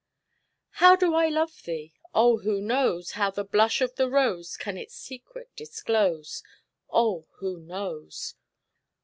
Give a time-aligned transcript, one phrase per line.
[0.79, 1.93] How do I love thee?
[2.15, 6.41] Oh, who knows How the blush of the rose Can its secret disclose?
[6.89, 8.33] Oh, who knows?